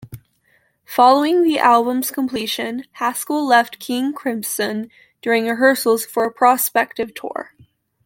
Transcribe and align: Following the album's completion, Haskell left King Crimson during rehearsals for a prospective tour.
Following 0.85 1.43
the 1.43 1.59
album's 1.59 2.09
completion, 2.09 2.85
Haskell 2.93 3.45
left 3.45 3.77
King 3.77 4.13
Crimson 4.13 4.89
during 5.21 5.45
rehearsals 5.45 6.07
for 6.07 6.23
a 6.25 6.31
prospective 6.33 7.13
tour. 7.13 7.53